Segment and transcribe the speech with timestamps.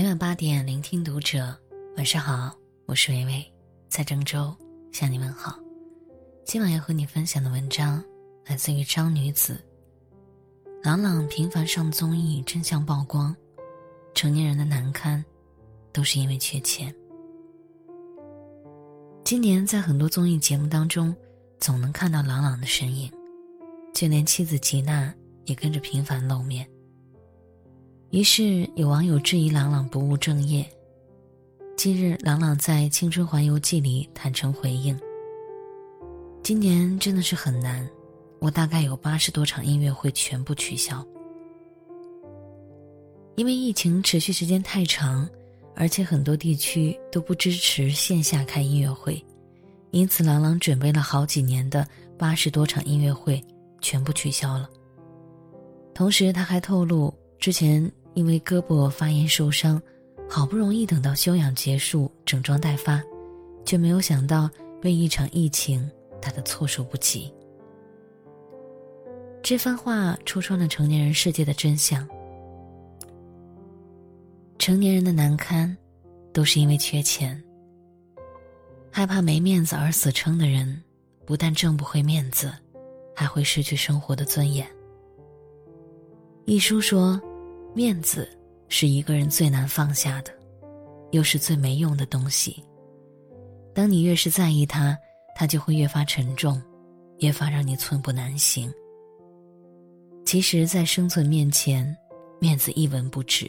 [0.00, 1.52] 每晚八点，聆听读者。
[1.96, 2.56] 晚上好，
[2.86, 3.52] 我是微微，
[3.88, 4.56] 在郑州
[4.92, 5.58] 向你问好。
[6.44, 8.00] 今晚要和你分享的文章
[8.46, 9.60] 来自于张女子。
[10.84, 13.34] 朗朗频繁上综艺，真相曝光，
[14.14, 15.24] 成年人的难堪，
[15.92, 16.94] 都是因为缺钱。
[19.24, 21.12] 今年在很多综艺节目当中，
[21.58, 23.12] 总能看到朗朗的身影，
[23.92, 25.12] 就连妻子吉娜
[25.46, 26.64] 也跟着频繁露面。
[28.10, 30.66] 于是有网友质疑朗朗不务正业。
[31.76, 34.98] 近日，朗朗在《青春环游记》里坦诚回应
[36.42, 37.86] ：“今年真的是很难，
[38.38, 41.06] 我大概有八十多场音乐会全部取消，
[43.36, 45.28] 因为疫情持续时间太长。”
[45.80, 49.24] 而且很多地区都不支持线下开音乐会，
[49.92, 51.86] 因此郎朗准备了好几年的
[52.18, 53.40] 八十多场音乐会
[53.80, 54.68] 全部取消了。
[55.94, 59.80] 同时，他还透露，之前因为胳膊发炎受伤，
[60.28, 63.00] 好不容易等到休养结束、整装待发，
[63.64, 64.50] 却没有想到
[64.82, 65.88] 被一场疫情
[66.20, 67.32] 打得措手不及。
[69.40, 72.04] 这番话戳穿了成年人世界的真相。
[74.58, 75.76] 成年人的难堪，
[76.32, 77.40] 都是因为缺钱。
[78.90, 80.82] 害怕没面子而死撑的人，
[81.24, 82.52] 不但挣不回面子，
[83.14, 84.66] 还会失去生活的尊严。
[86.46, 87.20] 一书说，
[87.74, 88.28] 面子
[88.68, 90.32] 是一个人最难放下的，
[91.12, 92.64] 又是最没用的东西。
[93.74, 94.98] 当你越是在意它，
[95.36, 96.60] 它就会越发沉重，
[97.18, 98.72] 越发让你寸步难行。
[100.24, 101.96] 其实，在生存面前，
[102.40, 103.48] 面子一文不值。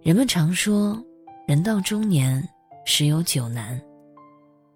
[0.00, 1.02] 人们常说，
[1.46, 2.46] 人到中年，
[2.84, 3.80] 十有九难。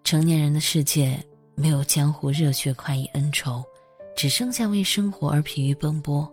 [0.05, 1.17] 成年人的世界
[1.55, 3.63] 没有江湖热血快意恩仇，
[4.17, 6.31] 只剩下为生活而疲于奔波。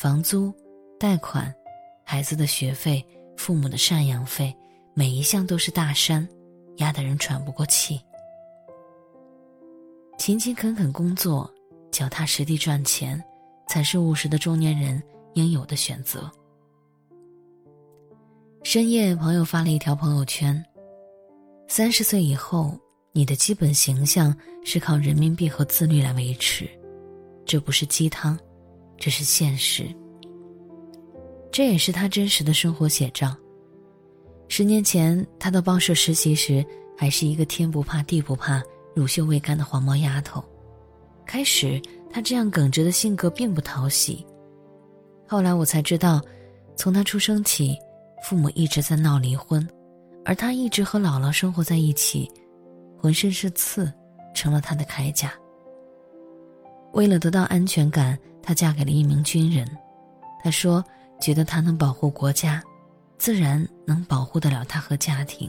[0.00, 0.50] 房租、
[0.98, 1.54] 贷款、
[2.02, 3.06] 孩子的学费、
[3.36, 4.56] 父母的赡养费，
[4.94, 6.26] 每一项都是大山，
[6.76, 8.00] 压得人喘不过气。
[10.16, 11.52] 勤勤恳恳工作，
[11.92, 13.22] 脚踏实地赚钱，
[13.68, 15.02] 才是务实的中年人
[15.34, 16.32] 应有的选择。
[18.62, 20.64] 深夜，朋友发了一条朋友圈
[21.68, 22.74] ：“三十岁以后，
[23.12, 24.34] 你的基本形象
[24.64, 26.66] 是靠人民币和自律来维持，
[27.44, 28.38] 这不是鸡汤，
[29.00, 29.92] 这是现实。
[31.50, 33.34] 这也是他真实的生活写照。
[34.46, 36.64] 十年前，他到报社实习时，
[36.96, 38.62] 还是一个天不怕地不怕、
[38.94, 40.44] 乳臭未干的黄毛丫头。
[41.26, 44.24] 开始，他这样耿直的性格并不讨喜。
[45.26, 46.20] 后来我才知道，
[46.76, 47.76] 从他出生起。”
[48.22, 49.66] 父母一直在闹离婚，
[50.26, 52.30] 而他一直和姥姥生活在一起，
[52.98, 53.90] 浑身是刺，
[54.34, 55.32] 成了他的铠甲。
[56.92, 59.66] 为了得到安全感，她嫁给了一名军人。
[60.42, 60.84] 她说
[61.20, 62.62] ：“觉得他能保护国家，
[63.18, 65.48] 自然能保护得了她和家庭。”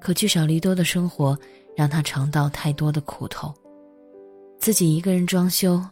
[0.00, 1.38] 可聚少离多的生活，
[1.76, 3.52] 让她尝到太多的苦头。
[4.58, 5.82] 自己一个人装修，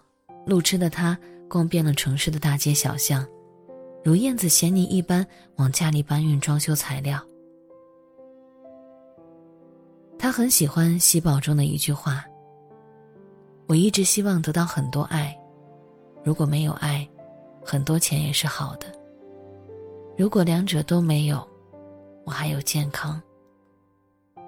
[0.47, 1.19] 路痴的她
[1.49, 3.27] 逛遍了城市的大街小巷。
[4.03, 5.27] 如燕子衔泥一般
[5.57, 7.19] 往家里搬运装修材料。
[10.19, 12.25] 他很喜欢《喜宝》中的一句话
[13.67, 15.37] ：“我一直希望得到很多爱，
[16.23, 17.09] 如果没有爱，
[17.65, 18.87] 很多钱也是好的。
[20.17, 21.47] 如果两者都没有，
[22.25, 23.21] 我还有健康。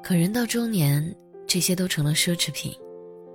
[0.03, 1.15] 可人到中年，
[1.47, 2.72] 这些都成了奢侈品，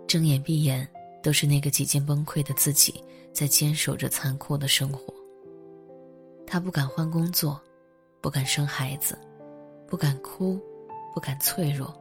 [0.07, 0.87] 睁眼闭眼
[1.21, 3.03] 都是那个几近崩溃的自己
[3.33, 5.13] 在坚守着残酷的生活。”
[6.45, 7.59] 他不敢换工作，
[8.21, 9.17] 不敢生孩子，
[9.87, 10.59] 不敢哭，
[11.13, 11.93] 不敢脆弱。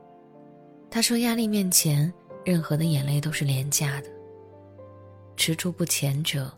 [0.91, 2.13] 他说：“压力面前，
[2.45, 4.09] 任何的眼泪都是廉价的。
[5.37, 6.53] 踟蹰不前者，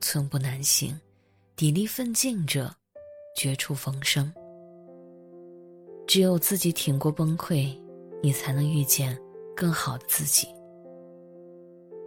[0.00, 0.90] 寸步难行；
[1.56, 2.74] 砥砺奋进者，
[3.36, 4.32] 绝处逢生。
[6.06, 7.76] 只有自己挺过崩溃，
[8.22, 9.18] 你才能遇见
[9.56, 10.48] 更好的自己。”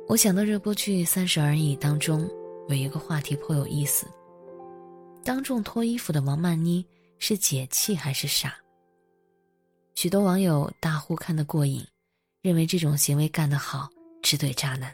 [0.07, 2.29] 我想到热播剧《三十而已》当中
[2.67, 4.05] 有一个话题颇有意思。
[5.23, 6.85] 当众脱衣服的王曼妮
[7.17, 8.55] 是解气还是傻？
[9.95, 11.85] 许多网友大呼看得过瘾，
[12.41, 13.87] 认为这种行为干得好，
[14.23, 14.91] 只怼渣男。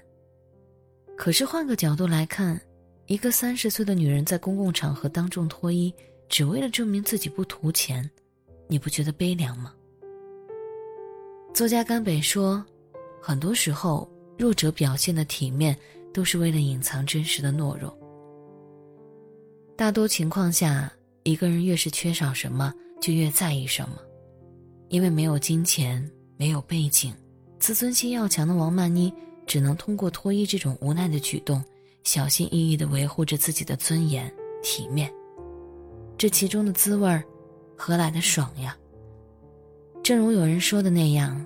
[1.15, 2.59] 可是换个角度来看，
[3.05, 5.93] 一个三十岁的女人在公共场合当众脱衣，
[6.27, 8.09] 只为了证明自己不图钱，
[8.67, 9.73] 你不觉得悲凉吗？
[11.53, 12.63] 作家甘北说，
[13.21, 14.07] 很多时候
[14.37, 15.75] 弱者表现的体面，
[16.13, 17.97] 都是为了隐藏真实的懦弱。
[19.77, 20.91] 大多情况下，
[21.23, 23.97] 一个人越是缺少什么，就越在意什么。
[24.89, 27.13] 因为没有金钱，没有背景，
[27.59, 29.13] 自尊心要强的王曼妮，
[29.45, 31.63] 只能通过脱衣这种无奈的举动，
[32.03, 34.31] 小心翼翼地维护着自己的尊严、
[34.61, 35.11] 体面。
[36.17, 37.23] 这其中的滋味儿，
[37.75, 38.77] 何来的爽呀？
[40.03, 41.45] 正如有人说的那样，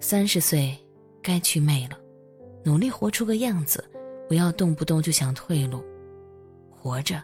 [0.00, 0.76] 三十岁
[1.22, 1.98] 该去魅了，
[2.64, 3.84] 努力活出个样子，
[4.28, 5.82] 不要动不动就想退路。
[6.70, 7.22] 活着，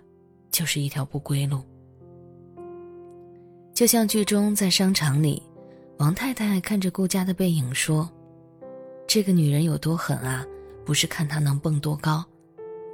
[0.51, 1.61] 就是一条不归路。
[3.73, 5.43] 就像剧中在商场里，
[5.99, 8.11] 王太太看着顾家的背影说
[9.07, 10.45] ：“这个女人有多狠啊？
[10.85, 12.25] 不是看她能蹦多高，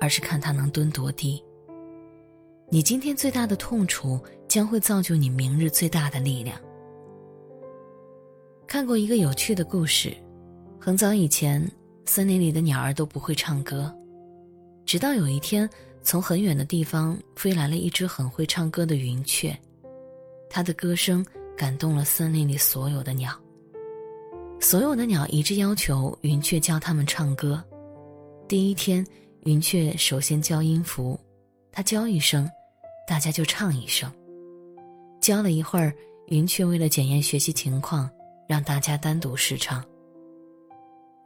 [0.01, 1.43] 而是看她能蹲多低。”
[2.69, 6.61] 你今天最大的痛楚，将会造就你明日最大的力量。
[8.67, 10.15] 看过一个有趣的故事，
[10.79, 11.69] 很早以前，
[12.05, 13.93] 森林里的鸟儿都不会唱歌，
[14.87, 15.69] 直到有一天，
[16.03, 19.59] 从很远的地方飞来了一只很会唱歌的云雀，
[20.49, 21.27] 它的歌声
[21.61, 23.39] 感动了森林里所有的鸟。
[24.59, 27.63] 所有的鸟一致要求云雀教他们唱歌。
[28.49, 29.07] 第一天，
[29.41, 31.21] 云雀首先教音符，
[31.71, 32.51] 它教一声。
[33.07, 34.11] 大家就唱一声。
[35.21, 35.93] 教了一会儿，
[36.29, 38.09] 云雀为了检验学习情况，
[38.49, 39.85] 让大家单独试唱。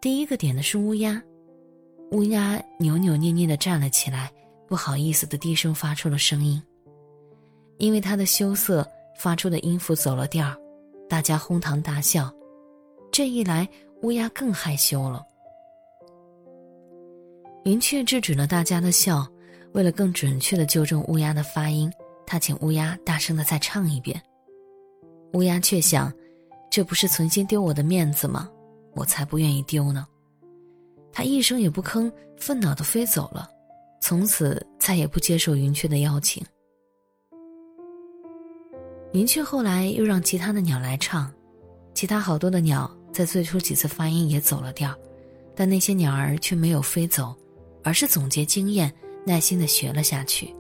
[0.01, 1.23] 第一个点的是乌鸦，
[2.11, 4.33] 乌鸦扭扭捏捏的站了起来，
[4.67, 6.61] 不好意思的低声发出了声音。
[7.79, 8.85] 因为他的羞涩，
[9.17, 10.55] 发出的音符走了调，
[11.09, 12.33] 大家哄堂大笑。
[13.13, 13.69] 这一来，
[14.03, 15.25] 乌鸦更害羞了。
[17.65, 19.27] 云雀制止了大家的笑。
[19.73, 21.91] 为了更准确的纠正乌鸦的发音，
[22.25, 24.23] 他请乌鸦大声的再唱一遍。
[25.33, 26.13] 乌鸦却想，
[26.71, 28.49] 这不是存心丢我的面子吗？
[28.95, 30.07] 我才不愿意丢呢。
[31.13, 33.51] 他一声也不吭，愤恼的飞走了，
[34.01, 36.41] 从此再也不接受云雀的邀请。
[39.15, 41.33] 云雀后来又让其他的鸟来唱，
[41.95, 44.93] 其他好多的鸟在最初几次发音也走了调，
[45.55, 47.33] 但那些鸟儿却没有飞走，
[47.85, 48.93] 而是总结经验。
[49.27, 50.55] 耐心的学了下去。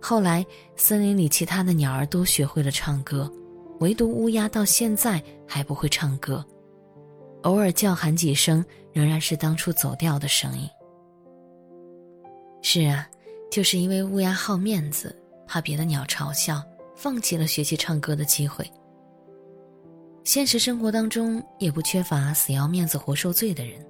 [0.00, 0.42] 后来，
[0.74, 3.30] 森林里其他的鸟儿都学会了唱歌，
[3.80, 6.42] 唯独乌鸦到现在还不会唱歌，
[7.42, 10.66] 偶尔叫喊几声，仍然是当初走调的声音。
[12.62, 13.06] 是啊，
[13.50, 15.14] 就是因为乌鸦好面子，
[15.46, 16.62] 怕别的鸟嘲笑，
[17.02, 18.64] 放弃了学习唱歌的机会。
[20.22, 23.84] 现实生活当中也不缺乏死要面子活受罪的人，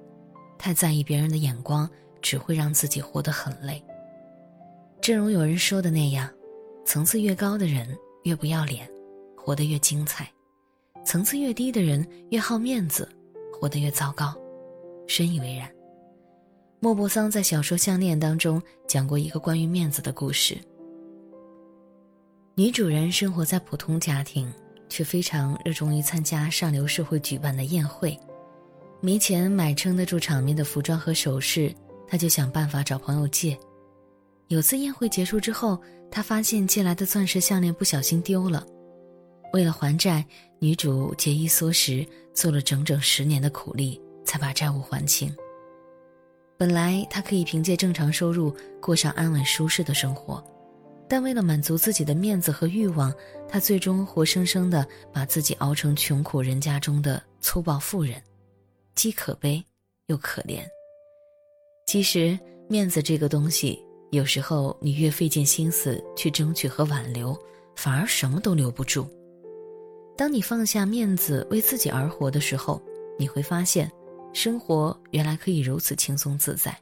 [0.57, 1.87] 太在意别人的眼光。
[2.23, 3.83] 只会让自己活得很累。
[5.01, 6.31] 正如有人说的那样，
[6.85, 7.85] 层次越高的人
[8.23, 8.89] 越不要脸，
[9.35, 10.23] 活得越精彩；
[11.05, 13.05] 层次越低的人越好面子，
[13.51, 14.33] 活得越糟糕。
[15.05, 15.69] 深以为然。
[16.79, 20.57] 莫泊桑在小说《项链》当中讲过一个关于面子的故事。
[22.55, 24.47] 女主人生活在普通家庭，
[24.87, 28.15] 却非常热衷于参加上流社会举办的宴会，
[29.01, 31.73] 没钱买撑得住场面的服装和首饰。
[32.07, 33.57] 她就想办法找朋友借。
[34.49, 38.63] 有次宴会结束之后，他发现借来的钻石项链不小心丢了。
[39.51, 40.23] 为了还债，
[40.59, 42.05] 女主节衣缩食，
[42.35, 45.35] 做了整整十年的苦力，才把债务还清。
[46.55, 50.43] 本来她可以凭借正常收入过上安稳舒适的生活，
[51.13, 53.13] 但为了满足自己的面子和欲望，
[53.47, 58.19] 他最终活生生的把自己熬成穷苦人家中的粗暴妇人，
[58.95, 59.63] 既可悲
[60.07, 60.63] 又可怜。
[61.85, 62.35] 其实，
[62.67, 63.79] 面子这个东西，
[64.09, 67.39] 有时候你越费尽心思去争取和挽留，
[67.75, 69.07] 反而什么都留不住。
[70.17, 72.81] 当你放下面子，为自己而活的时候，
[73.19, 73.87] 你会发现，
[74.33, 76.75] 生活原来可以如此轻松自在。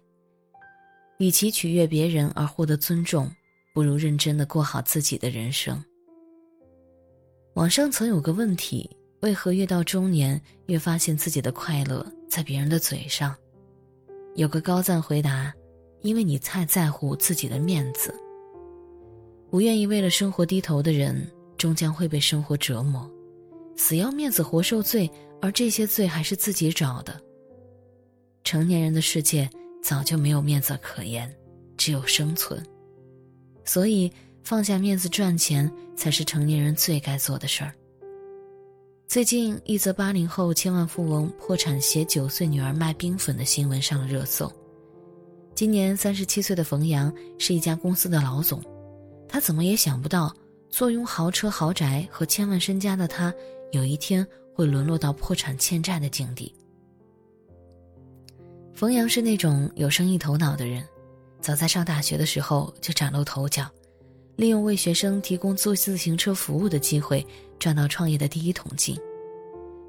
[1.17, 3.29] 与其取悦别人而获得尊重，
[3.73, 5.81] 不如认真的过好自己的人生。
[7.53, 8.89] 网上曾有个问题：
[9.21, 13.35] 为何越到中年，越发现自己的快乐在别人的嘴上？
[14.35, 15.53] 有个高赞回答
[16.01, 18.13] ：“因为你太在乎自己的面子，
[19.49, 23.09] 不愿意为了生活低头的人，终将会被生活折磨，
[23.75, 25.09] 死要面子活受罪，
[25.41, 27.21] 而这些罪还是自己找的。
[28.43, 29.49] 成年人的世界
[29.83, 31.33] 早就没有面子可言，
[31.77, 32.65] 只有生存。
[33.71, 34.11] 所以
[34.43, 37.73] 放下面子赚钱，才是成年人最该做的事儿。”
[39.07, 44.51] 最近，一则八零后千万富翁破产携九岁女儿卖冰粉的新闻上了热搜。
[45.55, 48.61] 今年三十七岁的冯阳是一家公司的老总，
[49.25, 50.35] 他怎么也想不到，
[50.69, 53.33] 坐拥豪车豪宅和千万身家的他，
[53.71, 56.53] 有一天会沦落到破产欠债的境地。
[58.73, 60.85] 冯阳是那种有生意头脑的人，
[61.41, 63.69] 早在上大学的时候就崭露头角。
[64.37, 67.25] 利用为学生提供坐自行车服务的机会，
[67.59, 68.97] 赚到创业的第一桶金。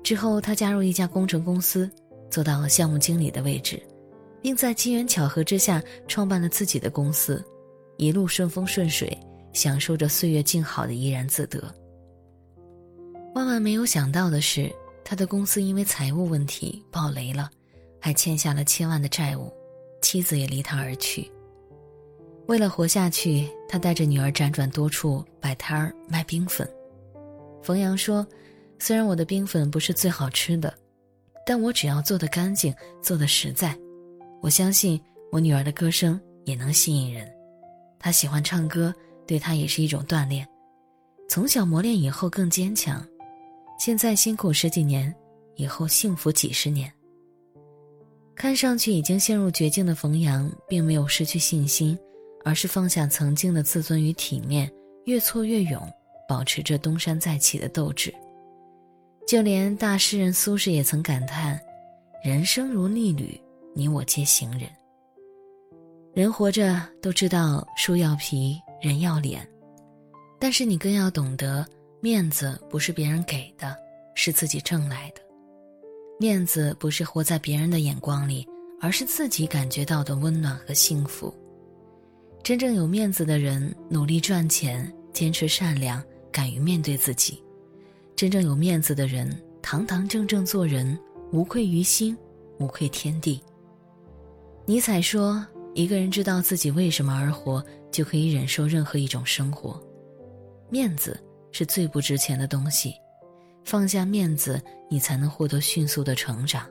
[0.02, 1.90] 之后，他加入一家工程公司，
[2.28, 3.80] 做到了项目经理的位置，
[4.42, 7.42] 并在机缘巧合之下创办了自己的公司，
[7.96, 9.16] 一路顺风顺水，
[9.54, 11.62] 享受着岁月静好的怡然自得。
[13.34, 14.70] 万万没有想到的是，
[15.02, 17.48] 他的公司因为财务问题爆雷了，
[18.00, 19.50] 还欠下了千万的债务，
[20.02, 21.31] 妻子也离他而去。
[22.46, 26.68] 为了活下去，他带着女儿辗转多处摆摊儿卖冰粉。
[27.62, 28.26] 冯阳说
[28.78, 30.74] ：“虽然我的冰粉不是最好吃的，
[31.46, 33.78] 但我只要做的干净，做的实在，
[34.42, 37.30] 我相信我女儿的歌声也能吸引人。
[37.98, 38.92] 她喜欢唱歌，
[39.26, 40.46] 对她也是一种锻炼。
[41.28, 43.06] 从小磨练以后更坚强。
[43.78, 45.14] 现在辛苦十几年，
[45.54, 46.92] 以后幸福几十年。”
[48.34, 51.96] 看上去已经陷入绝境的冯阳，并没有失去信心。
[52.44, 54.70] 而是放下曾经的自尊与体面，
[55.04, 55.80] 越挫越勇，
[56.28, 58.12] 保持着东山再起的斗志。
[59.26, 61.58] 就连大诗人苏轼也曾感叹
[62.24, 63.40] ：“人生如逆旅，
[63.74, 64.62] 你我皆行人。”
[66.12, 69.48] 人活着都知道树要皮，人要脸，
[70.38, 71.66] 但是你更要懂得，
[72.00, 73.74] 面子不是别人给的，
[74.14, 75.22] 是自己挣来的。
[76.20, 78.46] 面子不是活在别人的眼光里，
[78.80, 81.34] 而是自己感觉到的温暖和幸福。
[82.42, 87.40] 真正有面子的人，努力赚钱，坚持善良，敢于面对自己；
[88.16, 89.30] 真正有面子的人，
[89.62, 90.98] 堂堂正正做人，
[91.30, 92.18] 无愧于心，
[92.58, 93.40] 无愧天地。
[94.66, 99.80] 尼采说：“一个人知道自己为什么而活，就可以忍受任何一种生活。”
[100.68, 101.16] 面子
[101.52, 102.92] 是最不值钱的东西，
[103.62, 106.68] 放下面子，你才能获得迅速的成长。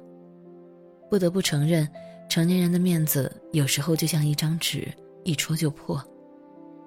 [1.10, 1.88] 不得不承认，
[2.30, 4.86] 成年人的面子有时候就像一张纸。
[5.24, 6.04] 一戳就破，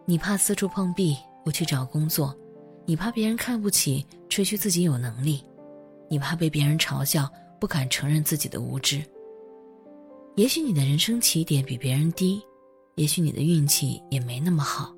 [0.06, 2.34] 你怕四处碰壁，不去找工作；
[2.84, 5.44] 你怕别人看不起，吹嘘自己有能力；
[6.08, 9.02] 你怕被别人嘲笑，不敢承认自己的无知。
[10.34, 12.42] 也许你的人生起点比别人低，
[12.96, 14.92] 也许你的运气也没那么好，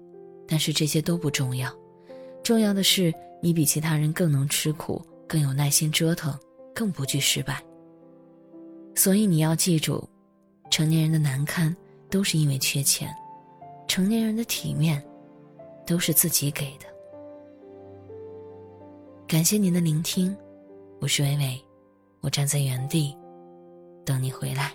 [0.49, 1.71] 但是这些都不重要，
[2.43, 3.12] 重要的是
[3.43, 6.35] 你比其他人更能吃苦，更有耐心折腾，
[6.75, 7.62] 更不惧失败。
[8.95, 10.09] 所以你要记住，
[10.71, 11.76] 成年人的难堪
[12.09, 13.14] 都是因为缺钱。
[13.88, 15.02] 成年人的体面，
[15.87, 16.87] 都是自己给的。
[19.26, 20.37] 感谢您的聆听，
[21.00, 21.61] 我是伟伟，
[22.21, 23.16] 我站在原地，
[24.05, 24.73] 等你回来。